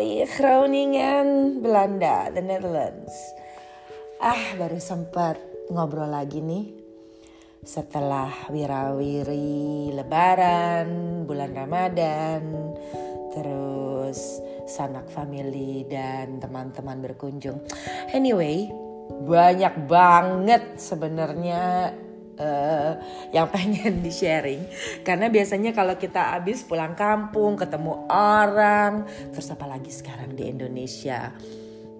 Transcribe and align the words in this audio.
Dari 0.00 0.24
Groningen, 0.24 1.60
Belanda, 1.60 2.32
the 2.32 2.40
Netherlands. 2.40 3.12
Ah, 4.16 4.56
baru 4.56 4.80
sempat 4.80 5.36
ngobrol 5.68 6.08
lagi 6.08 6.40
nih. 6.40 6.72
Setelah 7.60 8.48
wirawiri 8.48 9.92
lebaran, 9.92 10.88
bulan 11.28 11.52
Ramadan, 11.52 12.40
terus 13.36 14.40
sanak 14.64 15.04
family 15.12 15.84
dan 15.84 16.40
teman-teman 16.40 17.04
berkunjung. 17.04 17.60
Anyway, 18.16 18.72
banyak 19.28 19.84
banget 19.84 20.80
sebenarnya 20.80 21.92
uh, 22.40 22.92
yang 23.30 23.46
pengen 23.52 24.00
di 24.00 24.10
sharing. 24.10 24.64
Karena 25.04 25.28
biasanya 25.28 25.76
kalau 25.76 26.00
kita 26.00 26.34
habis 26.34 26.64
pulang 26.64 26.96
kampung 26.96 27.60
ketemu 27.60 28.08
orang 28.10 29.04
terus 29.30 29.52
apalagi 29.52 29.92
sekarang 29.92 30.32
di 30.34 30.48
Indonesia? 30.48 31.30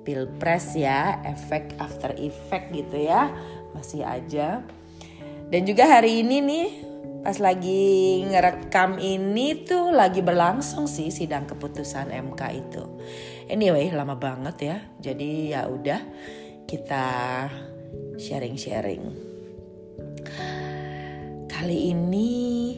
Pilpres 0.01 0.73
ya 0.81 1.21
efek 1.29 1.77
after 1.77 2.17
effect 2.17 2.73
gitu 2.73 3.05
ya 3.05 3.29
masih 3.77 4.03
aja. 4.03 4.65
Dan 5.53 5.69
juga 5.69 5.87
hari 5.87 6.25
ini 6.25 6.41
nih 6.41 6.69
pas 7.21 7.37
lagi 7.37 8.25
ngerekam 8.25 8.97
ini 8.97 9.69
tuh 9.69 9.93
lagi 9.93 10.25
berlangsung 10.25 10.89
sih 10.89 11.13
sidang 11.13 11.45
keputusan 11.45 12.09
MK 12.33 12.43
itu. 12.57 12.83
Anyway 13.53 13.93
lama 13.93 14.17
banget 14.17 14.57
ya. 14.59 14.77
Jadi 15.05 15.53
ya 15.53 15.69
udah 15.69 16.01
kita 16.65 17.07
sharing-sharing 18.17 19.30
Kali 21.61 21.93
ini 21.93 22.73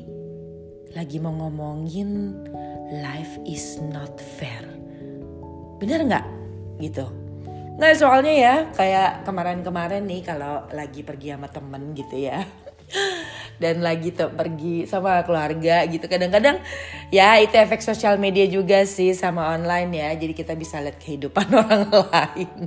lagi 0.91 1.23
mau 1.23 1.31
ngomongin 1.31 2.35
life 2.99 3.39
is 3.47 3.79
not 3.79 4.19
fair. 4.19 4.67
Bener 5.79 6.03
nggak? 6.03 6.27
Gitu. 6.83 7.07
Nah 7.79 7.95
soalnya 7.95 8.35
ya 8.35 8.55
kayak 8.75 9.23
kemarin-kemarin 9.23 10.03
nih 10.03 10.27
kalau 10.27 10.67
lagi 10.75 11.07
pergi 11.07 11.31
sama 11.31 11.47
temen 11.47 11.95
gitu 11.95 12.27
ya. 12.27 12.43
Dan 13.63 13.87
lagi 13.87 14.11
tuh 14.19 14.35
pergi 14.35 14.83
sama 14.91 15.23
keluarga 15.23 15.87
gitu. 15.87 16.11
Kadang-kadang 16.11 16.59
ya 17.15 17.39
itu 17.39 17.55
efek 17.55 17.87
sosial 17.87 18.19
media 18.19 18.51
juga 18.51 18.83
sih 18.83 19.15
sama 19.15 19.55
online 19.55 19.95
ya. 19.95 20.11
Jadi 20.19 20.35
kita 20.35 20.59
bisa 20.59 20.83
lihat 20.83 20.99
kehidupan 20.99 21.55
orang 21.63 21.87
lain. 21.87 22.67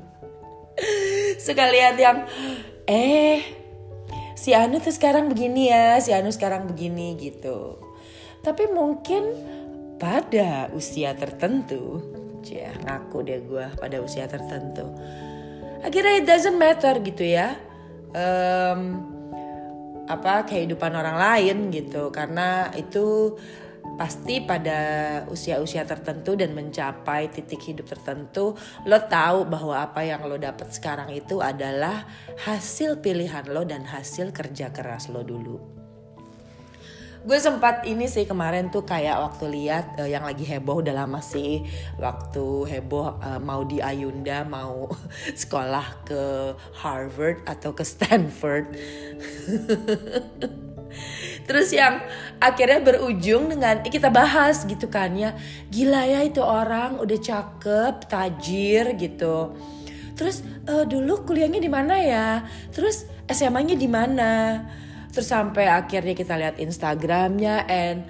Sekalian 1.44 2.00
yang 2.00 2.24
eh 2.88 3.65
si 4.46 4.54
Anu 4.54 4.78
tuh 4.78 4.94
sekarang 4.94 5.26
begini 5.26 5.74
ya, 5.74 5.98
si 5.98 6.14
Anu 6.14 6.30
sekarang 6.30 6.70
begini 6.70 7.18
gitu. 7.18 7.82
Tapi 8.46 8.70
mungkin 8.70 9.34
pada 9.98 10.70
usia 10.70 11.18
tertentu, 11.18 11.98
ya 12.46 12.70
ngaku 12.86 13.26
deh 13.26 13.42
gue 13.42 13.66
pada 13.82 13.98
usia 14.06 14.30
tertentu. 14.30 14.86
Akhirnya 15.82 16.22
it 16.22 16.30
doesn't 16.30 16.62
matter 16.62 17.02
gitu 17.02 17.26
ya. 17.26 17.58
Um, 18.14 19.02
apa 20.06 20.46
kehidupan 20.46 20.94
orang 20.94 21.18
lain 21.18 21.74
gitu 21.74 22.14
karena 22.14 22.70
itu 22.78 23.34
pasti 23.96 24.44
pada 24.44 24.80
usia-usia 25.32 25.88
tertentu 25.88 26.36
dan 26.36 26.52
mencapai 26.52 27.32
titik 27.32 27.64
hidup 27.64 27.88
tertentu 27.88 28.56
lo 28.84 29.00
tahu 29.08 29.48
bahwa 29.48 29.80
apa 29.80 30.04
yang 30.04 30.28
lo 30.28 30.36
dapat 30.36 30.68
sekarang 30.72 31.16
itu 31.16 31.40
adalah 31.40 32.04
hasil 32.44 33.00
pilihan 33.00 33.48
lo 33.48 33.64
dan 33.64 33.88
hasil 33.88 34.36
kerja 34.36 34.76
keras 34.76 35.08
lo 35.08 35.24
dulu. 35.24 35.86
Gue 37.26 37.42
sempat 37.42 37.90
ini 37.90 38.06
sih 38.06 38.30
kemarin 38.30 38.70
tuh 38.70 38.86
kayak 38.86 39.18
waktu 39.18 39.50
lihat 39.50 39.98
uh, 39.98 40.06
yang 40.06 40.22
lagi 40.22 40.46
heboh 40.46 40.86
udah 40.86 40.94
lama 40.94 41.26
sih 41.26 41.66
waktu 41.98 42.70
heboh 42.70 43.18
uh, 43.18 43.42
mau 43.42 43.66
di 43.66 43.82
Ayunda 43.82 44.46
mau 44.46 44.94
sekolah 45.42 46.06
ke 46.06 46.54
Harvard 46.78 47.42
atau 47.50 47.74
ke 47.74 47.82
Stanford 47.82 48.70
Terus 51.46 51.70
yang 51.76 52.02
akhirnya 52.42 52.82
berujung 52.82 53.54
dengan 53.54 53.86
eh, 53.86 53.92
kita 53.92 54.10
bahas 54.10 54.66
gitu 54.66 54.90
kan 54.90 55.14
ya. 55.14 55.38
Gila 55.70 56.04
ya 56.10 56.20
itu 56.26 56.42
orang 56.42 56.98
udah 56.98 57.20
cakep, 57.20 58.10
tajir 58.10 58.98
gitu. 58.98 59.54
Terus 60.16 60.42
uh, 60.72 60.88
dulu 60.88 61.28
kuliahnya 61.28 61.60
di 61.60 61.70
mana 61.70 62.00
ya? 62.00 62.48
Terus 62.72 63.06
SMA-nya 63.28 63.76
di 63.76 63.90
mana? 63.90 64.64
Terus 65.12 65.28
sampai 65.28 65.68
akhirnya 65.68 66.16
kita 66.16 66.40
lihat 66.40 66.56
Instagramnya 66.58 67.68
and 67.68 68.08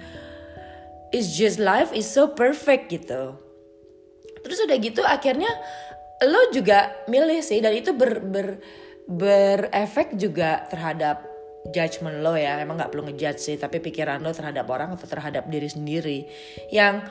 it's 1.10 1.34
just 1.34 1.58
life 1.58 1.90
is 1.90 2.06
so 2.06 2.30
perfect 2.32 2.94
gitu. 2.94 3.34
Terus 4.46 4.58
udah 4.62 4.76
gitu 4.78 5.02
akhirnya 5.02 5.50
lo 6.22 6.54
juga 6.54 6.94
milih 7.10 7.42
sih 7.42 7.58
dan 7.58 7.74
itu 7.74 7.92
ber, 7.92 8.22
ber 8.22 8.48
berefek 9.06 10.18
juga 10.18 10.66
terhadap 10.66 11.25
judgment 11.72 12.22
lo 12.22 12.34
ya 12.34 12.58
emang 12.62 12.78
nggak 12.78 12.90
perlu 12.92 13.10
ngejudge 13.10 13.40
sih 13.40 13.56
tapi 13.56 13.82
pikiran 13.82 14.22
lo 14.22 14.30
terhadap 14.34 14.66
orang 14.68 14.94
atau 14.94 15.06
terhadap 15.06 15.46
diri 15.48 15.68
sendiri. 15.70 16.18
Yang 16.70 17.08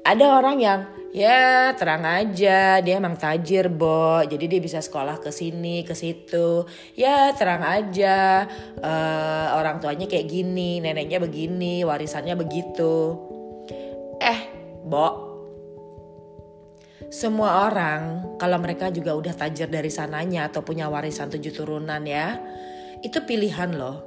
ada 0.00 0.40
orang 0.40 0.56
yang 0.56 0.80
ya 1.12 1.76
terang 1.76 2.08
aja 2.08 2.80
dia 2.80 2.94
emang 2.96 3.20
tajir 3.20 3.68
bo. 3.68 4.24
Jadi 4.24 4.48
dia 4.48 4.60
bisa 4.60 4.80
sekolah 4.80 5.20
ke 5.20 5.28
sini 5.28 5.84
ke 5.84 5.92
situ. 5.92 6.64
Ya 6.96 7.32
terang 7.36 7.60
aja 7.60 8.48
uh, 8.80 9.46
orang 9.60 9.76
tuanya 9.82 10.08
kayak 10.08 10.28
gini 10.28 10.80
neneknya 10.80 11.20
begini 11.20 11.84
warisannya 11.84 12.32
begitu. 12.36 13.16
Eh 14.20 14.40
bo. 14.88 15.28
Semua 17.10 17.66
orang 17.66 18.38
kalau 18.38 18.56
mereka 18.62 18.86
juga 18.94 19.18
udah 19.18 19.34
tajir 19.34 19.66
dari 19.66 19.90
sananya 19.90 20.46
atau 20.46 20.62
punya 20.62 20.86
warisan 20.86 21.26
tujuh 21.26 21.50
turunan 21.50 22.06
ya 22.06 22.38
itu 23.00 23.18
pilihan 23.24 23.72
loh. 23.74 24.06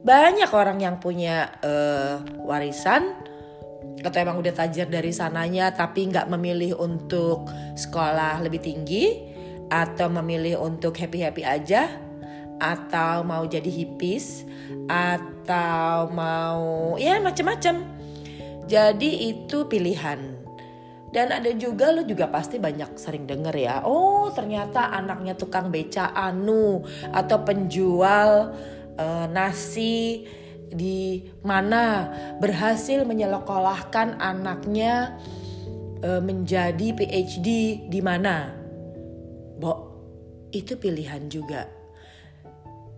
Banyak 0.00 0.50
orang 0.56 0.80
yang 0.80 0.96
punya 0.96 1.52
uh, 1.60 2.24
warisan 2.44 3.12
atau 4.00 4.16
emang 4.16 4.40
udah 4.40 4.52
tajir 4.56 4.88
dari 4.88 5.12
sananya 5.12 5.76
tapi 5.76 6.08
nggak 6.08 6.32
memilih 6.32 6.80
untuk 6.80 7.52
sekolah 7.76 8.40
lebih 8.40 8.64
tinggi 8.64 9.28
atau 9.68 10.08
memilih 10.08 10.56
untuk 10.56 10.96
happy 10.96 11.20
happy 11.20 11.44
aja 11.44 12.00
atau 12.60 13.24
mau 13.24 13.44
jadi 13.44 13.68
hippies 13.68 14.44
atau 14.88 16.08
mau 16.12 16.96
ya 16.96 17.20
macam-macam. 17.20 17.84
Jadi 18.68 19.34
itu 19.34 19.66
pilihan. 19.66 20.39
Dan 21.10 21.34
ada 21.34 21.50
juga 21.58 21.90
lo 21.90 22.06
juga 22.06 22.30
pasti 22.30 22.62
banyak 22.62 22.94
sering 22.94 23.26
denger 23.26 23.54
ya. 23.54 23.76
Oh 23.82 24.30
ternyata 24.30 24.94
anaknya 24.94 25.34
tukang 25.34 25.74
beca 25.74 26.14
anu 26.14 26.86
atau 27.10 27.38
penjual 27.42 28.54
uh, 28.94 29.26
nasi 29.26 30.26
di 30.70 31.26
mana 31.42 32.14
berhasil 32.38 33.02
menyekolahkan 33.02 34.22
anaknya 34.22 35.18
uh, 36.06 36.22
menjadi 36.22 36.94
PhD 36.94 37.48
di 37.90 38.00
mana. 38.02 38.54
Bo, 39.58 39.72
itu 40.54 40.78
pilihan 40.78 41.26
juga 41.26 41.79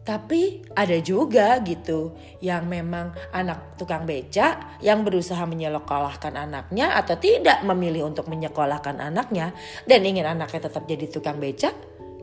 tapi 0.03 0.67
ada 0.75 0.99
juga 0.99 1.63
gitu 1.63 2.19
yang 2.43 2.67
memang 2.67 3.15
anak 3.31 3.79
tukang 3.79 4.03
beca 4.03 4.79
yang 4.83 5.07
berusaha 5.07 5.47
menyekolahkan 5.47 6.35
anaknya 6.35 6.99
atau 6.99 7.15
tidak 7.15 7.63
memilih 7.63 8.11
untuk 8.11 8.27
menyekolahkan 8.27 8.99
anaknya 8.99 9.55
dan 9.87 10.03
ingin 10.03 10.27
anaknya 10.27 10.67
tetap 10.67 10.91
jadi 10.91 11.07
tukang 11.07 11.39
beca, 11.39 11.71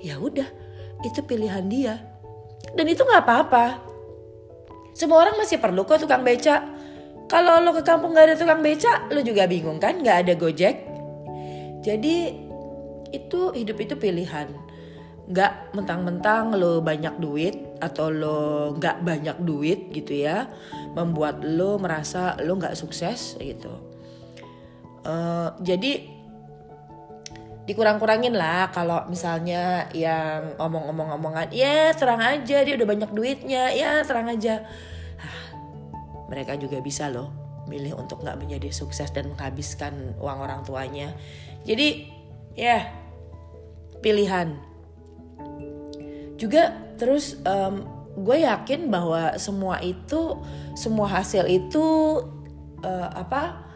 ya 0.04 0.20
udah 0.20 0.48
itu 1.08 1.24
pilihan 1.24 1.66
dia. 1.72 1.96
Dan 2.76 2.84
itu 2.92 3.08
nggak 3.08 3.24
apa-apa. 3.24 3.66
Semua 4.92 5.24
orang 5.24 5.40
masih 5.40 5.64
perlu 5.64 5.88
kok 5.88 6.04
tukang 6.04 6.28
beca. 6.28 6.60
Kalau 7.32 7.64
lo 7.64 7.72
ke 7.72 7.88
kampung 7.88 8.12
nggak 8.12 8.26
ada 8.28 8.36
tukang 8.36 8.60
beca, 8.60 9.08
lo 9.08 9.24
juga 9.24 9.48
bingung 9.48 9.80
kan 9.80 10.04
nggak 10.04 10.28
ada 10.28 10.34
gojek. 10.36 10.84
Jadi 11.80 12.36
itu 13.16 13.42
hidup 13.56 13.78
itu 13.80 13.96
pilihan 13.96 14.69
nggak 15.30 15.78
mentang-mentang 15.78 16.58
lo 16.58 16.82
banyak 16.82 17.22
duit 17.22 17.54
atau 17.78 18.10
lo 18.10 18.74
nggak 18.74 19.06
banyak 19.06 19.38
duit 19.46 19.94
gitu 19.94 20.26
ya 20.26 20.50
membuat 20.98 21.46
lo 21.46 21.78
merasa 21.78 22.34
lo 22.42 22.58
nggak 22.58 22.74
sukses 22.74 23.38
gitu. 23.38 23.70
Uh, 25.06 25.54
jadi 25.62 26.02
dikurang-kurangin 27.70 28.34
lah 28.34 28.74
kalau 28.74 29.06
misalnya 29.06 29.86
yang 29.94 30.58
ngomong-ngomong-ngomongan 30.58 31.54
ya 31.54 31.94
terang 31.94 32.18
aja 32.18 32.66
dia 32.66 32.74
udah 32.74 32.88
banyak 32.90 33.14
duitnya 33.14 33.70
ya 33.78 34.02
terang 34.02 34.34
aja. 34.34 34.66
Ah, 35.22 35.54
mereka 36.26 36.58
juga 36.58 36.82
bisa 36.82 37.06
loh 37.06 37.30
milih 37.70 37.94
untuk 38.02 38.26
nggak 38.26 38.42
menjadi 38.42 38.74
sukses 38.74 39.14
dan 39.14 39.30
menghabiskan 39.30 40.18
uang 40.18 40.40
orang 40.42 40.66
tuanya. 40.66 41.14
Jadi 41.62 42.10
ya 42.58 42.90
pilihan 44.02 44.69
juga 46.40 46.72
terus 46.96 47.36
um, 47.44 47.84
gue 48.16 48.48
yakin 48.48 48.88
bahwa 48.88 49.36
semua 49.36 49.84
itu 49.84 50.40
semua 50.74 51.08
hasil 51.12 51.44
itu 51.52 51.86
uh, 52.84 53.10
apa 53.12 53.68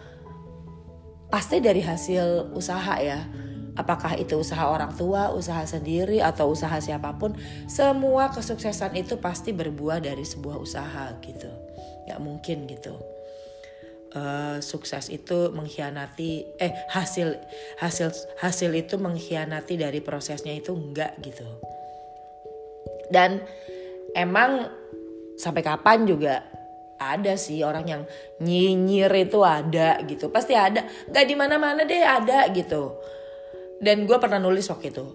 pasti 1.27 1.60
dari 1.60 1.83
hasil 1.83 2.56
usaha 2.56 2.95
ya 3.04 3.19
apakah 3.74 4.13
itu 4.18 4.38
usaha 4.38 4.69
orang 4.69 4.94
tua, 4.94 5.33
usaha 5.33 5.65
sendiri 5.65 6.21
atau 6.21 6.54
usaha 6.54 6.77
siapa 6.77 7.13
pun, 7.18 7.33
semua 7.65 8.30
kesuksesan 8.30 8.94
itu 8.98 9.18
pasti 9.18 9.50
berbuah 9.50 9.98
dari 9.98 10.21
sebuah 10.21 10.57
usaha 10.62 11.09
gitu. 11.25 11.50
Gak 12.06 12.19
mungkin 12.21 12.69
gitu. 12.69 12.94
Uh, 14.13 14.62
sukses 14.62 15.09
itu 15.09 15.50
mengkhianati 15.50 16.45
eh 16.62 16.86
hasil 16.94 17.33
hasil 17.81 18.13
hasil 18.38 18.69
itu 18.77 19.01
mengkhianati 19.01 19.74
dari 19.74 20.06
prosesnya 20.06 20.54
itu 20.54 20.69
enggak 20.69 21.18
gitu. 21.25 21.50
Dan 23.10 23.44
emang 24.14 24.70
sampai 25.36 25.66
kapan 25.66 26.06
juga 26.06 26.44
ada 27.04 27.36
sih 27.36 27.60
orang 27.66 27.86
yang 27.90 28.02
nyinyir 28.40 29.12
itu 29.12 29.44
ada 29.44 30.00
gitu. 30.08 30.32
Pasti 30.32 30.56
ada. 30.56 30.88
Nggak 31.10 31.26
di 31.28 31.36
mana 31.36 31.56
mana 31.60 31.82
deh 31.84 32.00
ada 32.00 32.48
gitu. 32.54 32.96
Dan 33.84 34.08
gue 34.08 34.18
pernah 34.22 34.40
nulis 34.40 34.70
waktu 34.72 34.96
itu. 34.96 35.06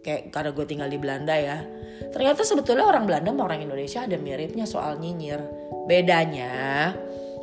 Kayak 0.00 0.32
karena 0.32 0.50
gue 0.52 0.64
tinggal 0.68 0.88
di 0.88 0.98
Belanda 1.00 1.36
ya. 1.36 1.64
Ternyata 2.12 2.44
sebetulnya 2.44 2.84
orang 2.88 3.04
Belanda 3.08 3.32
sama 3.32 3.48
orang 3.48 3.64
Indonesia 3.64 4.04
ada 4.04 4.16
miripnya 4.20 4.64
soal 4.68 5.00
nyinyir. 5.00 5.40
Bedanya 5.88 6.92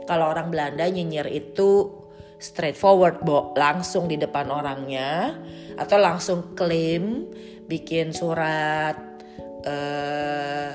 kalau 0.06 0.30
orang 0.30 0.54
Belanda 0.54 0.86
nyinyir 0.86 1.30
itu 1.34 1.90
straightforward 2.38 3.26
bo. 3.26 3.54
Langsung 3.58 4.06
di 4.06 4.18
depan 4.18 4.50
orangnya 4.54 5.34
atau 5.78 5.98
langsung 6.02 6.54
klaim 6.58 7.30
bikin 7.70 8.14
surat 8.14 9.17
uh, 9.66 10.72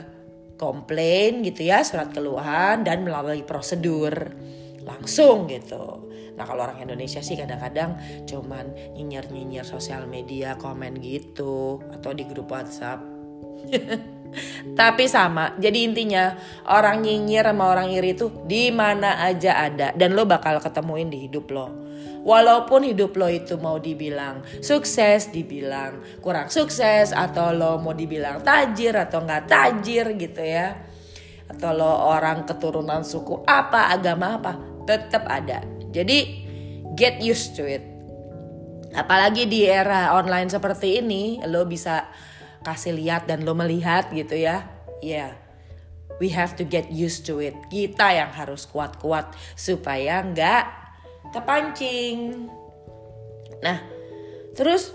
komplain 0.56 1.43
gitu 1.43 1.67
ya 1.67 1.82
surat 1.82 2.11
keluhan 2.14 2.87
dan 2.87 3.02
melalui 3.02 3.43
prosedur 3.43 4.14
langsung 4.82 5.46
gitu 5.46 6.12
Nah 6.32 6.49
kalau 6.49 6.64
orang 6.64 6.81
Indonesia 6.81 7.20
sih 7.20 7.37
kadang-kadang 7.37 7.96
cuman 8.25 8.73
nyinyir-nyinyir 8.96 9.69
sosial 9.69 10.08
media, 10.08 10.56
komen 10.56 10.96
gitu 11.05 11.81
atau 11.93 12.17
di 12.17 12.25
grup 12.25 12.49
WhatsApp. 12.49 13.05
Tapi 14.73 15.05
sama, 15.06 15.52
jadi 15.61 15.84
intinya 15.84 16.32
orang 16.64 17.05
nyinyir 17.05 17.44
sama 17.52 17.69
orang 17.69 17.93
iri 17.93 18.17
itu 18.17 18.32
di 18.49 18.73
mana 18.73 19.20
aja 19.20 19.69
ada 19.69 19.93
dan 19.93 20.17
lo 20.17 20.25
bakal 20.25 20.56
ketemuin 20.58 21.12
di 21.12 21.29
hidup 21.29 21.52
lo. 21.52 21.69
Walaupun 22.23 22.87
hidup 22.87 23.19
lo 23.19 23.26
itu 23.26 23.58
mau 23.58 23.82
dibilang 23.82 24.46
sukses, 24.62 25.34
dibilang 25.34 26.23
kurang 26.23 26.49
sukses, 26.49 27.11
atau 27.11 27.50
lo 27.50 27.82
mau 27.82 27.93
dibilang 27.93 28.40
tajir 28.46 28.94
atau 28.94 29.26
nggak 29.26 29.50
tajir 29.50 30.14
gitu 30.14 30.38
ya, 30.38 30.78
atau 31.50 31.75
lo 31.75 31.93
orang 32.14 32.46
keturunan 32.46 33.02
suku 33.02 33.43
apa, 33.43 33.90
agama 33.90 34.38
apa, 34.38 34.55
tetap 34.87 35.26
ada. 35.26 35.67
Jadi 35.90 36.46
get 36.94 37.19
used 37.19 37.58
to 37.58 37.67
it. 37.67 37.82
Apalagi 38.94 39.49
di 39.50 39.67
era 39.67 40.14
online 40.14 40.46
seperti 40.46 41.02
ini, 41.02 41.43
lo 41.49 41.67
bisa 41.67 42.06
kasih 42.62 42.97
lihat 42.97 43.29
dan 43.29 43.43
lo 43.43 43.53
melihat 43.53 44.09
gitu 44.14 44.35
ya. 44.38 44.67
Ya, 45.03 45.03
yeah. 45.03 45.31
we 46.23 46.31
have 46.31 46.55
to 46.55 46.62
get 46.62 46.87
used 46.88 47.26
to 47.26 47.43
it. 47.43 47.59
Kita 47.69 48.14
yang 48.14 48.31
harus 48.31 48.64
kuat-kuat 48.70 49.35
supaya 49.59 50.23
nggak 50.23 50.64
kepancing. 51.35 52.47
Nah, 53.62 53.79
terus 54.55 54.94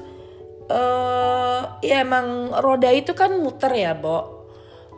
uh, 0.71 1.79
ya 1.83 2.03
emang 2.03 2.55
roda 2.63 2.87
itu 2.91 3.11
kan 3.11 3.35
muter 3.35 3.75
ya, 3.75 3.91
Bo. 3.95 4.47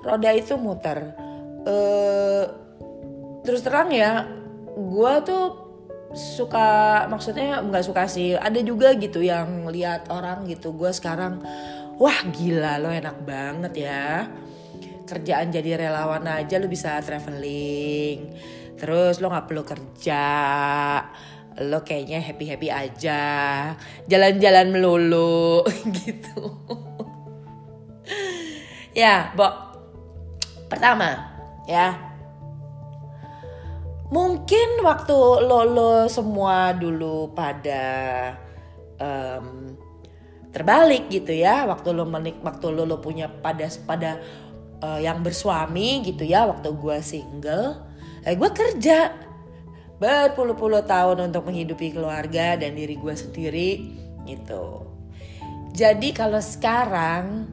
Roda 0.05 0.29
itu 0.31 0.53
muter. 0.55 1.17
Uh, 1.65 2.45
terus 3.41 3.65
terang 3.65 3.89
ya, 3.89 4.29
gue 4.77 5.13
tuh 5.25 5.69
suka 6.13 7.05
maksudnya 7.05 7.61
nggak 7.61 7.85
suka 7.85 8.09
sih 8.09 8.33
ada 8.33 8.57
juga 8.65 8.97
gitu 8.97 9.21
yang 9.21 9.69
lihat 9.69 10.09
orang 10.09 10.49
gitu 10.49 10.73
gue 10.73 10.89
sekarang 10.89 11.45
wah 11.99 12.19
gila 12.31 12.79
lo 12.79 12.89
enak 12.89 13.17
banget 13.27 13.73
ya. 13.83 14.25
Kerjaan 15.03 15.51
jadi 15.51 15.75
relawan 15.75 16.23
aja 16.31 16.55
lo 16.57 16.71
bisa 16.71 16.95
traveling. 17.03 18.31
Terus 18.79 19.19
lo 19.19 19.27
nggak 19.27 19.47
perlu 19.51 19.63
kerja. 19.67 20.25
Lo 21.67 21.83
kayaknya 21.83 22.23
happy 22.23 22.45
happy 22.47 22.69
aja. 22.71 23.21
Jalan-jalan 24.07 24.71
melulu 24.71 25.67
gitu. 25.99 26.63
Ya 28.95 29.35
Bo. 29.35 29.51
Pertama 30.71 31.35
ya. 31.67 31.99
Mungkin 34.09 34.81
waktu 34.81 35.17
lo 35.45 36.09
semua 36.09 36.73
dulu 36.73 37.29
pada 37.37 37.85
um, 38.97 39.77
terbalik 40.49 41.09
gitu 41.13 41.33
ya. 41.33 41.65
Waktu 41.69 41.93
lo 41.93 42.05
menik 42.09 42.41
waktu 42.41 42.73
lo, 42.73 42.83
lo 42.85 42.97
punya 42.97 43.29
pada 43.29 43.69
pada 43.85 44.17
uh, 44.83 44.99
yang 44.99 45.21
bersuami 45.23 46.03
gitu 46.03 46.23
ya 46.23 46.47
waktu 46.47 46.71
gue 46.75 46.97
single 47.03 47.85
eh 48.23 48.35
gue 48.35 48.49
kerja 48.51 49.15
berpuluh-puluh 49.99 50.87
tahun 50.87 51.31
untuk 51.31 51.51
menghidupi 51.51 51.91
keluarga 51.91 52.55
dan 52.55 52.75
diri 52.75 52.95
gue 52.95 53.15
sendiri 53.15 53.71
gitu. 54.23 54.87
Jadi 55.75 56.15
kalau 56.15 56.39
sekarang 56.39 57.47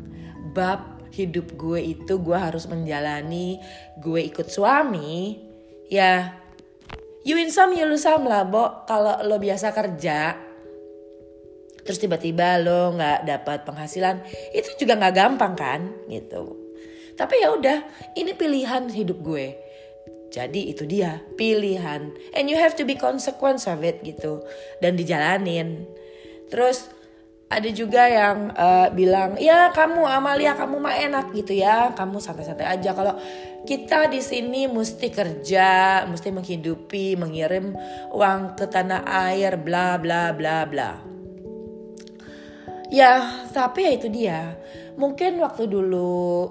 bab 0.55 1.03
hidup 1.11 1.55
gue 1.59 1.81
itu 1.83 2.19
gue 2.23 2.39
harus 2.39 2.71
menjalani 2.71 3.59
gue 3.99 4.21
ikut 4.31 4.47
suami 4.47 5.43
ya 5.91 6.39
you 7.27 7.35
win 7.35 7.51
some 7.51 7.75
you 7.75 7.87
lose 7.87 8.07
some 8.07 8.27
lah 8.27 8.47
Bo. 8.47 8.87
Kalau 8.87 9.23
lo 9.27 9.43
biasa 9.43 9.75
kerja 9.75 10.39
terus 11.87 12.03
tiba-tiba 12.03 12.59
lo 12.59 12.99
nggak 12.99 13.25
dapat 13.25 13.63
penghasilan 13.63 14.27
itu 14.51 14.75
juga 14.83 14.99
nggak 14.99 15.15
gampang 15.15 15.55
kan 15.55 15.81
gitu. 16.11 16.67
Tapi 17.17 17.41
ya 17.41 17.49
udah 17.55 17.79
ini 18.13 18.37
pilihan 18.37 18.93
hidup 18.93 19.25
gue. 19.25 19.57
Jadi 20.29 20.69
itu 20.69 20.85
dia 20.85 21.25
pilihan. 21.41 22.13
And 22.37 22.53
you 22.53 22.61
have 22.61 22.77
to 22.77 22.85
be 22.85 22.93
consequence 22.93 23.65
of 23.65 23.81
it 23.81 24.05
gitu. 24.05 24.45
Dan 24.85 25.01
dijalanin. 25.01 25.89
Terus 26.53 26.93
ada 27.49 27.71
juga 27.73 28.11
yang 28.11 28.51
uh, 28.53 28.91
bilang 28.91 29.39
ya 29.39 29.71
kamu 29.71 30.03
Amalia 30.03 30.59
kamu 30.59 30.77
mah 30.77 30.93
enak 30.93 31.33
gitu 31.33 31.57
ya. 31.57 31.97
Kamu 31.97 32.21
santai-santai 32.21 32.69
aja. 32.69 32.93
Kalau 32.93 33.17
kita 33.65 34.13
di 34.13 34.21
sini 34.21 34.69
mesti 34.69 35.09
kerja 35.09 36.05
mesti 36.05 36.29
menghidupi 36.31 37.17
mengirim 37.17 37.73
uang 38.13 38.61
ke 38.61 38.69
tanah 38.69 39.09
air 39.33 39.57
bla 39.57 39.97
bla 39.97 40.37
bla 40.37 40.69
bla 40.69 41.16
ya 42.93 43.45
tapi 43.51 43.87
ya 43.87 43.93
itu 43.95 44.09
dia. 44.11 44.55
Mungkin 44.97 45.39
waktu 45.41 45.69
dulu 45.69 46.49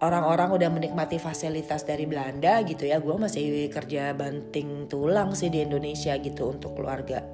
orang-orang 0.00 0.52
udah 0.52 0.68
menikmati 0.72 1.16
fasilitas 1.16 1.84
dari 1.88 2.04
Belanda 2.04 2.60
gitu 2.64 2.84
ya. 2.84 3.00
Gue 3.00 3.16
masih 3.16 3.68
kerja 3.72 4.12
banting 4.12 4.88
tulang 4.88 5.32
sih 5.32 5.48
di 5.48 5.64
Indonesia 5.64 6.16
gitu 6.20 6.52
untuk 6.52 6.76
keluarga. 6.76 7.24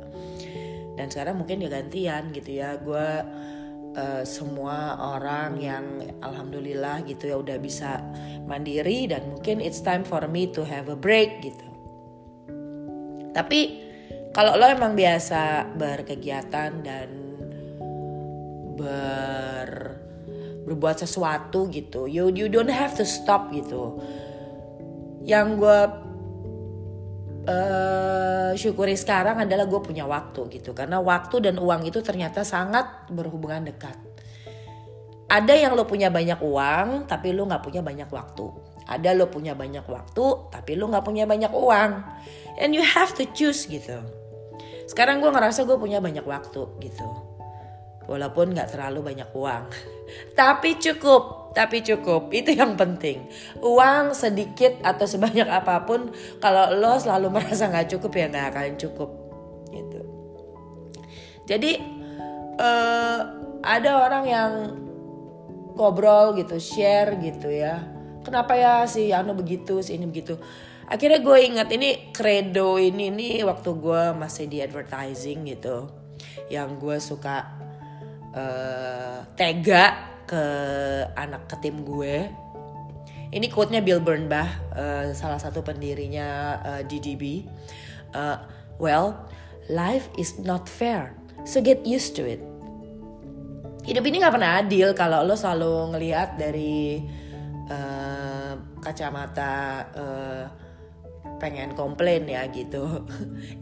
Dan 0.94 1.08
sekarang 1.08 1.40
mungkin 1.40 1.64
ya 1.64 1.70
gantian 1.70 2.30
gitu 2.30 2.50
ya. 2.60 2.76
Gue 2.78 3.08
uh, 3.96 4.22
semua 4.22 4.98
orang 5.16 5.58
yang 5.58 5.84
alhamdulillah 6.22 7.02
gitu 7.06 7.30
ya 7.30 7.36
udah 7.38 7.58
bisa 7.58 8.02
mandiri 8.46 9.10
dan 9.10 9.26
mungkin 9.30 9.58
it's 9.62 9.82
time 9.82 10.02
for 10.06 10.22
me 10.30 10.50
to 10.50 10.62
have 10.62 10.90
a 10.90 10.98
break 10.98 11.42
gitu. 11.42 11.66
Tapi 13.30 13.86
kalau 14.30 14.58
lo 14.58 14.66
emang 14.66 14.94
biasa 14.94 15.74
berkegiatan 15.74 16.70
dan 16.82 17.29
ber 18.80 20.00
berbuat 20.64 21.02
sesuatu 21.02 21.66
gitu. 21.72 22.06
You 22.06 22.30
you 22.30 22.46
don't 22.46 22.70
have 22.70 22.94
to 22.94 23.04
stop 23.04 23.50
gitu. 23.50 23.98
Yang 25.24 25.46
gue 25.60 25.80
uh, 27.50 28.50
syukuri 28.56 28.96
sekarang 28.96 29.42
adalah 29.42 29.66
gue 29.66 29.80
punya 29.82 30.06
waktu 30.06 30.46
gitu. 30.60 30.70
Karena 30.76 31.02
waktu 31.02 31.42
dan 31.42 31.56
uang 31.58 31.84
itu 31.88 32.00
ternyata 32.04 32.44
sangat 32.44 33.10
berhubungan 33.10 33.66
dekat. 33.66 33.96
Ada 35.30 35.54
yang 35.54 35.78
lo 35.78 35.86
punya 35.86 36.10
banyak 36.10 36.42
uang 36.42 37.06
tapi 37.06 37.30
lo 37.30 37.46
nggak 37.46 37.62
punya 37.62 37.82
banyak 37.82 38.10
waktu. 38.10 38.46
Ada 38.90 39.14
lo 39.14 39.30
punya 39.30 39.54
banyak 39.54 39.86
waktu 39.86 40.24
tapi 40.50 40.74
lo 40.74 40.90
nggak 40.90 41.06
punya 41.06 41.24
banyak 41.26 41.50
uang. 41.50 41.90
And 42.62 42.74
you 42.74 42.82
have 42.82 43.14
to 43.18 43.24
choose 43.34 43.66
gitu. 43.66 44.02
Sekarang 44.90 45.22
gue 45.22 45.30
ngerasa 45.30 45.62
gue 45.66 45.78
punya 45.78 46.02
banyak 46.02 46.26
waktu 46.26 46.66
gitu 46.82 47.29
walaupun 48.10 48.50
nggak 48.50 48.74
terlalu 48.74 49.14
banyak 49.14 49.30
uang. 49.30 49.64
Tapi 50.38 50.82
cukup 50.82 51.40
tapi 51.50 51.82
cukup. 51.82 52.30
Itu 52.30 52.54
yang 52.54 52.78
penting. 52.78 53.26
Uang 53.62 54.14
sedikit 54.14 54.78
atau 54.86 55.06
sebanyak 55.06 55.46
apa 55.62 55.82
pun 55.86 56.14
kalau 56.38 56.74
lo 56.74 56.96
selalu 56.98 57.30
merasa 57.34 57.70
nggak 57.70 57.98
cukup 57.98 58.10
ya 58.14 58.26
nggak 58.30 58.46
akan 58.54 58.74
cukup. 58.78 59.10
Gitu. 59.70 60.00
Jadi 61.50 61.72
uh, 62.58 63.20
ada 63.60 63.90
orang 64.06 64.24
yang 64.26 64.52
ngobrol 65.74 66.36
gitu 66.38 66.58
share 66.60 67.18
gitu 67.18 67.50
ya. 67.50 67.82
Kenapa 68.20 68.52
ya 68.52 68.84
si 68.84 69.10
Anu 69.16 69.32
begitu 69.32 69.80
si 69.80 69.96
ini 69.96 70.04
begitu? 70.04 70.36
Akhirnya 70.90 71.22
gue 71.22 71.38
ingat 71.46 71.70
ini 71.70 72.10
credo 72.10 72.74
ini 72.74 73.14
nih 73.14 73.46
waktu 73.46 73.70
gue 73.78 74.02
masih 74.18 74.50
di 74.50 74.58
advertising 74.58 75.46
gitu. 75.46 75.86
Yang 76.50 76.68
gue 76.82 76.96
suka 76.98 77.46
uh, 78.34 79.24
tega 79.34 80.10
ke 80.26 80.44
anak 81.18 81.50
ke 81.50 81.56
tim 81.62 81.82
gue. 81.82 82.30
Ini 83.30 83.46
quote-nya 83.46 83.78
Bill 83.78 84.02
Bernbach 84.02 84.74
uh, 84.74 85.14
salah 85.14 85.38
satu 85.38 85.62
pendirinya 85.62 86.58
uh, 86.66 86.82
DDB 86.82 87.46
uh, 88.10 88.42
well 88.82 89.30
life 89.70 90.10
is 90.18 90.34
not 90.42 90.66
fair 90.66 91.14
so 91.46 91.62
get 91.62 91.86
used 91.86 92.18
to 92.18 92.26
it. 92.26 92.42
Hidup 93.86 94.02
ini 94.04 94.18
nggak 94.18 94.34
pernah 94.34 94.60
adil 94.60 94.92
kalau 94.98 95.22
lo 95.22 95.38
selalu 95.38 95.94
ngelihat 95.94 96.36
dari 96.36 97.00
uh, 97.70 98.52
kacamata 98.82 99.54
uh, 99.94 100.44
pengen 101.40 101.72
komplain 101.72 102.28
ya 102.28 102.44
gitu. 102.52 103.08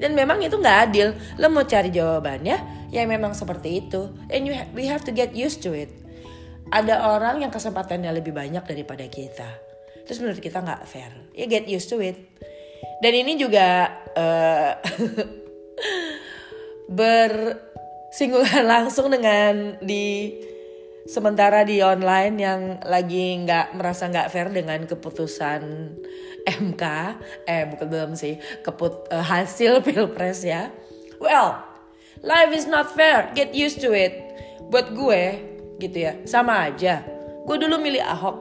Dan 0.03 0.19
memang 0.19 0.43
itu 0.43 0.59
nggak 0.59 0.79
adil. 0.91 1.15
Lo 1.39 1.47
mau 1.49 1.63
cari 1.63 1.95
jawabannya 1.95 2.91
ya? 2.91 3.03
Memang 3.07 3.33
seperti 3.33 3.87
itu. 3.87 4.11
And 4.29 4.45
you 4.45 4.53
ha 4.53 4.67
we 4.75 4.91
have 4.91 5.07
to 5.07 5.15
get 5.15 5.33
used 5.33 5.63
to 5.63 5.73
it. 5.73 5.95
Ada 6.69 7.01
orang 7.15 7.41
yang 7.47 7.55
kesempatannya 7.55 8.11
lebih 8.13 8.35
banyak 8.35 8.67
daripada 8.67 9.07
kita. 9.07 9.49
Terus 10.05 10.19
menurut 10.21 10.43
kita 10.43 10.61
nggak 10.61 10.83
fair. 10.85 11.15
Ya 11.33 11.47
get 11.47 11.71
used 11.71 11.89
to 11.89 12.03
it. 12.03 12.19
Dan 12.99 13.15
ini 13.15 13.39
juga 13.39 13.95
uh, 14.21 14.75
bersinggungan 16.91 18.65
langsung 18.67 19.09
dengan 19.09 19.79
di 19.79 20.35
sementara 21.09 21.65
di 21.65 21.81
online 21.81 22.37
yang 22.37 22.61
lagi 22.85 23.41
nggak 23.41 23.73
merasa 23.81 24.12
nggak 24.12 24.29
fair 24.29 24.53
dengan 24.53 24.85
keputusan 24.85 25.62
MK 26.45 26.83
eh 27.49 27.65
bukan 27.65 27.87
belum 27.88 28.12
sih 28.12 28.37
keput 28.61 29.09
uh, 29.09 29.25
hasil 29.25 29.81
pilpres 29.87 30.45
ya. 30.45 30.69
Well 31.17 31.57
life 32.21 32.53
is 32.53 32.69
not 32.69 32.93
fair. 32.93 33.33
Get 33.33 33.57
used 33.57 33.81
to 33.81 33.97
it. 33.97 34.12
Buat 34.69 34.93
gue 34.93 35.23
gitu 35.81 35.97
ya 35.97 36.21
sama 36.29 36.69
aja. 36.69 37.00
Gue 37.49 37.57
dulu 37.57 37.81
milih 37.81 38.05
Ahok. 38.05 38.37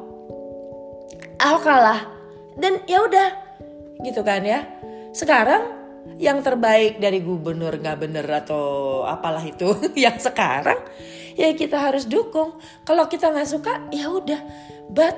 Ahok 1.39 1.61
kalah. 1.63 2.01
Dan 2.59 2.83
ya 2.83 2.99
udah 3.07 3.29
gitu 4.03 4.21
kan 4.27 4.43
ya. 4.43 4.67
Sekarang 5.15 5.77
yang 6.19 6.43
terbaik 6.43 6.99
dari 6.99 7.23
gubernur 7.23 7.75
nggak 7.79 7.99
bener 7.99 8.25
atau 8.27 9.03
apalah 9.03 9.43
itu 9.43 9.71
yang 10.07 10.17
sekarang 10.17 10.79
ya 11.41 11.53
kita 11.53 11.77
harus 11.77 12.09
dukung. 12.09 12.57
Kalau 12.81 13.05
kita 13.05 13.29
nggak 13.29 13.49
suka 13.49 13.73
ya 13.93 14.09
udah. 14.09 14.41
But 14.89 15.15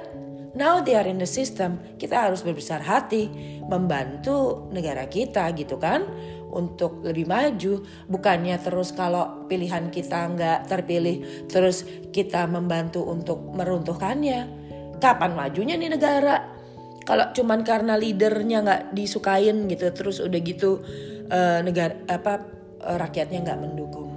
now 0.54 0.84
they 0.84 1.00
are 1.00 1.08
in 1.08 1.24
the 1.24 1.30
system. 1.30 1.80
Kita 1.96 2.28
harus 2.28 2.44
berbesar 2.44 2.84
hati 2.84 3.32
membantu 3.66 4.68
negara 4.76 5.08
kita 5.08 5.48
gitu 5.56 5.80
kan 5.80 6.04
untuk 6.52 7.00
lebih 7.08 7.26
maju. 7.26 7.88
Bukannya 8.12 8.60
terus 8.60 8.92
kalau 8.92 9.48
pilihan 9.48 9.88
kita 9.88 10.28
nggak 10.36 10.60
terpilih 10.68 11.48
terus 11.48 11.88
kita 12.12 12.46
membantu 12.52 13.08
untuk 13.08 13.40
meruntuhkannya. 13.56 14.60
Kapan 15.00 15.32
majunya 15.32 15.80
nih 15.80 15.96
negara? 15.96 16.60
Kalau 17.08 17.32
cuman 17.32 17.64
karena 17.64 17.96
leadernya 17.96 18.62
nggak 18.62 18.82
disukain 18.94 19.66
gitu 19.72 19.90
terus 19.96 20.22
udah 20.22 20.40
gitu 20.46 20.84
uh, 21.32 21.64
negara 21.64 21.96
apa 22.06 22.44
uh, 22.86 22.98
rakyatnya 23.02 23.50
nggak 23.50 23.62
mendukung 23.66 24.09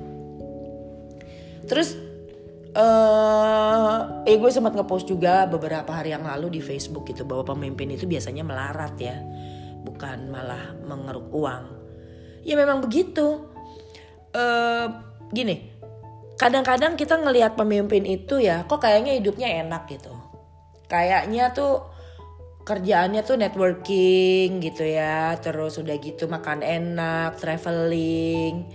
terus 1.68 1.94
uh, 2.74 4.24
eh 4.26 4.36
gue 4.38 4.50
sempat 4.50 4.74
ngepost 4.74 5.08
juga 5.08 5.46
beberapa 5.46 5.90
hari 5.92 6.14
yang 6.14 6.26
lalu 6.26 6.58
di 6.58 6.60
Facebook 6.64 7.08
gitu 7.08 7.26
bahwa 7.26 7.54
pemimpin 7.56 7.90
itu 7.92 8.06
biasanya 8.06 8.42
melarat 8.46 8.94
ya. 8.98 9.16
Bukan 9.82 10.30
malah 10.30 10.74
mengeruk 10.86 11.28
uang. 11.34 11.64
Ya 12.46 12.54
memang 12.54 12.82
begitu. 12.82 13.50
Uh, 14.32 14.88
gini 15.28 15.72
kadang-kadang 16.40 16.96
kita 16.96 17.20
ngelihat 17.20 17.52
pemimpin 17.54 18.02
itu 18.08 18.40
ya 18.40 18.64
kok 18.64 18.82
kayaknya 18.82 19.14
hidupnya 19.14 19.48
enak 19.62 19.86
gitu. 19.86 20.10
Kayaknya 20.90 21.54
tuh 21.54 21.92
kerjaannya 22.62 23.22
tuh 23.26 23.36
networking 23.38 24.62
gitu 24.62 24.86
ya 24.86 25.34
terus 25.42 25.82
udah 25.82 25.96
gitu 25.98 26.30
makan 26.30 26.62
enak 26.62 27.38
traveling 27.42 28.70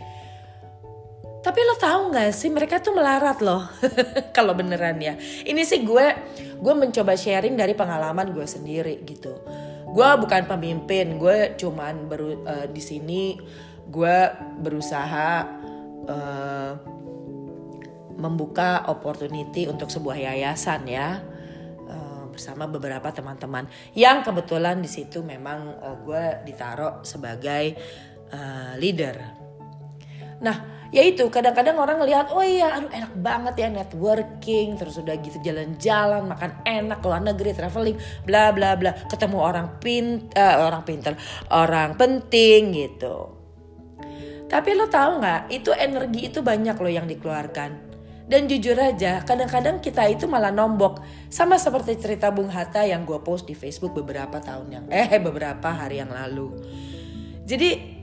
tapi 1.48 1.64
lo 1.64 1.80
tahu 1.80 2.12
nggak 2.12 2.36
sih 2.36 2.52
mereka 2.52 2.84
tuh 2.84 2.92
melarat 2.92 3.40
loh 3.40 3.64
kalau 4.36 4.52
beneran 4.52 5.00
ya. 5.00 5.16
Ini 5.48 5.64
sih 5.64 5.88
gue 5.88 6.08
gue 6.60 6.74
mencoba 6.76 7.16
sharing 7.16 7.56
dari 7.56 7.72
pengalaman 7.72 8.36
gue 8.36 8.44
sendiri 8.44 9.00
gitu. 9.08 9.32
Gue 9.88 10.10
bukan 10.20 10.44
pemimpin 10.44 11.16
gue 11.16 11.56
cuman 11.56 12.12
uh, 12.12 12.68
di 12.68 12.84
sini 12.84 13.40
gue 13.88 14.18
berusaha 14.60 15.48
uh, 16.12 16.72
membuka 18.20 18.84
opportunity 18.92 19.72
untuk 19.72 19.88
sebuah 19.88 20.20
yayasan 20.20 20.84
ya 20.84 21.24
bersama 22.38 22.70
beberapa 22.70 23.10
teman-teman. 23.10 23.66
Yang 23.98 24.30
kebetulan 24.30 24.78
di 24.78 24.86
situ 24.86 25.26
memang 25.26 25.74
uh, 25.82 25.98
gue 26.06 26.46
ditaruh 26.46 27.02
sebagai 27.02 27.74
uh, 28.30 28.78
leader. 28.78 29.18
Nah, 30.46 30.77
ya 30.92 31.04
itu 31.04 31.28
kadang-kadang 31.28 31.76
orang 31.76 32.00
ngelihat 32.00 32.32
oh 32.32 32.44
iya 32.44 32.80
aduh 32.80 32.92
enak 32.92 33.14
banget 33.20 33.54
ya 33.60 33.68
networking 33.72 34.80
terus 34.80 35.00
udah 35.00 35.16
gitu 35.20 35.38
jalan-jalan 35.44 36.28
makan 36.28 36.52
enak 36.64 37.00
luar 37.04 37.22
negeri 37.24 37.52
traveling 37.52 37.98
bla 38.24 38.56
bla 38.56 38.80
bla 38.80 38.96
ketemu 39.12 39.38
orang 39.38 39.68
pin 39.84 40.32
uh, 40.36 40.68
orang 40.68 40.84
pinter 40.88 41.14
orang 41.52 42.00
penting 42.00 42.72
gitu 42.72 43.36
tapi 44.48 44.80
lo 44.80 44.88
tahu 44.88 45.20
nggak 45.20 45.52
itu 45.52 45.76
energi 45.76 46.32
itu 46.32 46.40
banyak 46.40 46.76
loh 46.80 46.92
yang 46.92 47.08
dikeluarkan 47.08 47.88
dan 48.28 48.44
jujur 48.52 48.76
aja, 48.76 49.24
kadang-kadang 49.24 49.80
kita 49.80 50.04
itu 50.12 50.28
malah 50.28 50.52
nombok. 50.52 51.00
Sama 51.32 51.56
seperti 51.56 51.96
cerita 51.96 52.28
Bung 52.28 52.52
Hatta 52.52 52.84
yang 52.84 53.08
gue 53.08 53.24
post 53.24 53.48
di 53.48 53.56
Facebook 53.56 53.96
beberapa 53.96 54.44
tahun 54.44 54.68
yang 54.68 54.86
eh 54.92 55.16
beberapa 55.16 55.72
hari 55.72 56.04
yang 56.04 56.12
lalu. 56.12 56.52
Jadi 57.48 57.97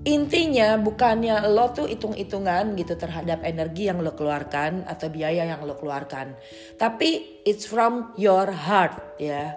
intinya 0.00 0.80
bukannya 0.80 1.44
lo 1.52 1.76
tuh 1.76 1.84
hitung-hitungan 1.84 2.72
gitu 2.76 2.96
terhadap 2.96 3.44
energi 3.44 3.92
yang 3.92 4.00
lo 4.00 4.16
keluarkan 4.16 4.88
atau 4.88 5.12
biaya 5.12 5.44
yang 5.44 5.60
lo 5.64 5.76
keluarkan. 5.76 6.36
Tapi 6.80 7.42
it's 7.44 7.68
from 7.68 8.16
your 8.16 8.48
heart 8.48 8.96
ya. 9.20 9.52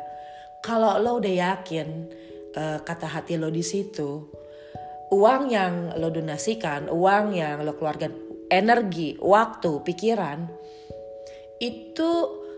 Kalau 0.64 1.00
lo 1.00 1.20
udah 1.20 1.56
yakin 1.56 1.88
uh, 2.56 2.80
kata 2.84 3.08
hati 3.08 3.40
lo 3.40 3.48
di 3.52 3.64
situ, 3.64 4.28
uang 5.12 5.52
yang 5.52 5.96
lo 6.00 6.12
donasikan, 6.12 6.88
uang 6.92 7.36
yang 7.36 7.64
lo 7.64 7.76
keluarkan 7.76 8.12
energi, 8.52 9.16
waktu, 9.20 9.82
pikiran 9.84 10.46
itu 11.64 12.12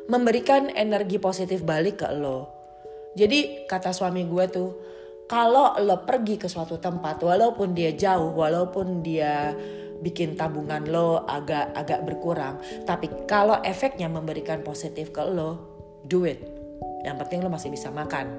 memberikan 0.10 0.70
energi 0.74 1.18
positif 1.22 1.62
balik 1.62 2.01
ke 2.01 2.10
lo. 2.13 2.50
Jadi 3.15 3.65
kata 3.70 3.96
suami 3.96 4.27
gue 4.27 4.46
tuh, 4.51 4.70
kalau 5.25 5.74
lo 5.82 6.05
pergi 6.05 6.38
ke 6.38 6.46
suatu 6.46 6.77
tempat 6.77 7.22
walaupun 7.25 7.74
dia 7.74 7.94
jauh, 7.98 8.29
walaupun 8.34 9.01
dia 9.01 9.58
bikin 10.05 10.38
tabungan 10.38 10.86
lo 10.86 11.25
agak 11.25 11.74
agak 11.74 12.05
berkurang, 12.05 12.62
tapi 12.86 13.10
kalau 13.25 13.58
efeknya 13.65 14.05
memberikan 14.05 14.62
positif 14.62 15.10
ke 15.10 15.25
lo, 15.25 15.58
do 16.05 16.29
it. 16.29 16.38
Yang 17.01 17.25
penting 17.25 17.39
lo 17.41 17.50
masih 17.50 17.74
bisa 17.74 17.89
makan. 17.89 18.29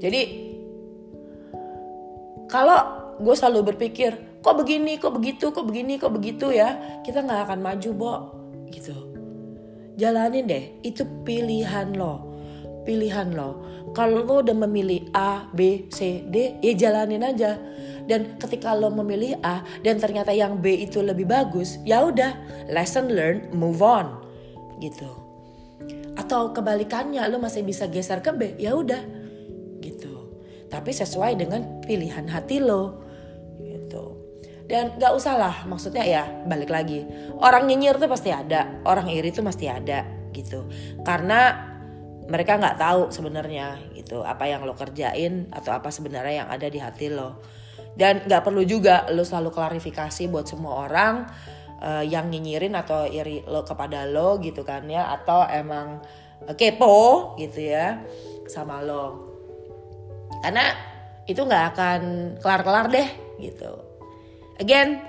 Jadi 0.00 0.22
kalau 2.48 3.04
gue 3.20 3.34
selalu 3.36 3.74
berpikir 3.74 4.40
kok 4.42 4.56
begini 4.58 4.98
kok 5.00 5.14
begitu 5.14 5.48
kok 5.54 5.64
begini 5.64 5.96
kok 5.96 6.12
begitu 6.12 6.50
ya 6.52 7.00
kita 7.06 7.22
nggak 7.24 7.48
akan 7.48 7.60
maju 7.62 7.90
bo 7.94 8.14
gitu 8.68 8.92
jalanin 9.94 10.44
deh 10.44 10.64
itu 10.82 11.06
pilihan 11.22 11.94
lo 11.94 12.33
pilihan 12.84 13.32
lo. 13.32 13.64
Kalau 13.96 14.22
lo 14.22 14.44
udah 14.44 14.56
memilih 14.68 15.08
A 15.16 15.48
B 15.50 15.88
C 15.90 16.22
D 16.28 16.60
ya 16.62 16.72
jalanin 16.76 17.24
aja. 17.24 17.58
Dan 18.04 18.36
ketika 18.36 18.76
lo 18.76 18.92
memilih 18.92 19.40
A 19.40 19.64
dan 19.80 19.96
ternyata 19.96 20.30
yang 20.30 20.60
B 20.60 20.84
itu 20.84 21.00
lebih 21.00 21.24
bagus 21.24 21.80
ya 21.88 22.04
udah 22.04 22.36
lesson 22.68 23.10
learned 23.10 23.50
move 23.56 23.80
on. 23.80 24.20
Gitu. 24.78 25.08
Atau 26.14 26.52
kebalikannya 26.52 27.24
lo 27.32 27.40
masih 27.40 27.64
bisa 27.64 27.88
geser 27.88 28.20
ke 28.20 28.30
B 28.36 28.60
ya 28.60 28.76
udah. 28.76 29.00
Gitu. 29.80 30.12
Tapi 30.68 30.90
sesuai 30.92 31.40
dengan 31.40 31.80
pilihan 31.82 32.28
hati 32.28 32.60
lo. 32.60 33.02
Dan 34.64 34.96
gak 34.96 35.12
usah 35.12 35.36
lah 35.36 35.56
maksudnya 35.68 36.00
ya 36.08 36.24
balik 36.48 36.72
lagi. 36.72 37.04
Orang 37.36 37.68
nyinyir 37.68 38.00
tuh 38.00 38.08
pasti 38.08 38.32
ada 38.32 38.80
orang 38.88 39.12
iri 39.12 39.28
tuh 39.28 39.44
pasti 39.44 39.68
ada 39.68 40.08
gitu. 40.32 40.64
Karena 41.04 41.73
mereka 42.24 42.56
nggak 42.56 42.80
tahu 42.80 43.02
sebenarnya 43.12 43.76
gitu 43.92 44.24
apa 44.24 44.48
yang 44.48 44.64
lo 44.64 44.72
kerjain 44.72 45.52
atau 45.52 45.76
apa 45.76 45.92
sebenarnya 45.92 46.44
yang 46.44 46.48
ada 46.48 46.66
di 46.68 46.80
hati 46.80 47.12
lo. 47.12 47.44
Dan 47.94 48.24
nggak 48.26 48.42
perlu 48.42 48.64
juga 48.66 49.06
lo 49.12 49.22
selalu 49.22 49.54
klarifikasi 49.54 50.26
buat 50.32 50.48
semua 50.48 50.88
orang 50.88 51.28
uh, 51.84 52.02
yang 52.02 52.32
nyinyirin 52.32 52.74
atau 52.74 53.06
iri 53.06 53.44
lo 53.44 53.62
kepada 53.62 54.08
lo 54.08 54.40
gitu 54.40 54.64
kan 54.64 54.88
ya 54.88 55.12
atau 55.14 55.44
emang 55.46 56.00
kepo 56.56 57.36
gitu 57.36 57.60
ya 57.60 58.00
sama 58.48 58.80
lo. 58.80 59.32
Karena 60.40 60.72
itu 61.28 61.40
nggak 61.40 61.64
akan 61.76 62.00
kelar-kelar 62.40 62.88
deh 62.88 63.08
gitu. 63.40 63.72
Again 64.60 65.00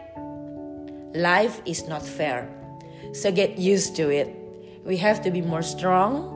life 1.15 1.63
is 1.63 1.87
not 1.87 2.03
fair. 2.03 2.47
So 3.15 3.31
get 3.31 3.55
used 3.55 3.95
to 3.95 4.11
it. 4.11 4.27
We 4.83 4.99
have 4.99 5.23
to 5.23 5.31
be 5.31 5.39
more 5.39 5.63
strong 5.63 6.34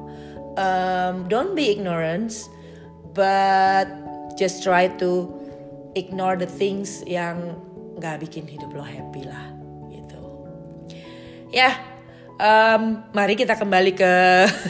um, 0.59 1.25
don't 1.31 1.55
be 1.55 1.71
ignorant 1.71 2.35
but 3.15 3.87
just 4.35 4.61
try 4.61 4.91
to 4.99 5.31
ignore 5.95 6.35
the 6.35 6.45
things 6.47 7.01
yang 7.07 7.55
nggak 7.97 8.19
bikin 8.23 8.45
hidup 8.45 8.71
lo 8.75 8.83
happy 8.83 9.23
lah 9.23 9.55
gitu. 9.91 10.19
Ya 11.51 11.79
um, 12.39 13.03
mari 13.11 13.35
kita 13.35 13.55
kembali 13.55 13.91
ke 13.95 14.13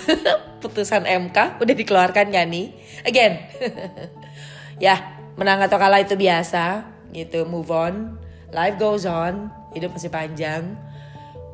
putusan 0.63 1.05
MK 1.05 1.61
udah 1.61 1.75
dikeluarkan 1.75 2.29
gak 2.29 2.47
nih? 2.49 2.67
Again. 3.05 3.33
Ya 4.79 4.95
menang 5.35 5.59
atau 5.59 5.75
kalah 5.75 5.99
itu 5.99 6.15
biasa 6.15 6.87
gitu. 7.11 7.43
Move 7.43 7.67
on. 7.67 8.15
Life 8.55 8.79
goes 8.79 9.03
on. 9.03 9.51
Hidup 9.75 9.91
masih 9.91 10.07
panjang 10.07 10.79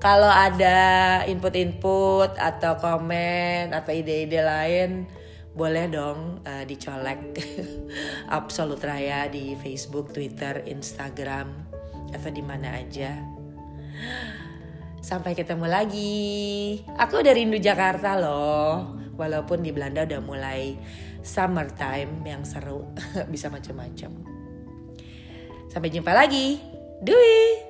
kalau 0.05 0.29
ada 0.29 0.77
input-input 1.25 2.37
atau 2.37 2.77
komen 2.77 3.73
atau 3.73 3.89
ide-ide 3.89 4.37
lain 4.45 5.09
boleh 5.57 5.89
dong 5.89 6.45
uh, 6.45 6.61
dicolek 6.61 7.41
Absolut 8.37 8.77
Raya 8.85 9.25
di 9.25 9.57
Facebook, 9.57 10.13
Twitter, 10.13 10.61
Instagram 10.69 11.49
atau 12.13 12.29
di 12.29 12.43
mana 12.45 12.77
aja. 12.77 13.17
Sampai 15.01 15.33
ketemu 15.33 15.65
lagi. 15.65 16.21
Aku 17.01 17.25
dari 17.25 17.41
rindu 17.41 17.57
Jakarta 17.57 18.13
loh. 18.13 18.93
Walaupun 19.17 19.65
di 19.65 19.73
Belanda 19.73 20.05
udah 20.05 20.21
mulai 20.21 20.77
summertime 21.25 22.21
yang 22.29 22.45
seru, 22.45 22.93
bisa 23.33 23.49
macam-macam. 23.49 24.11
Sampai 25.65 25.89
jumpa 25.89 26.13
lagi. 26.13 26.61
Dui. 27.01 27.64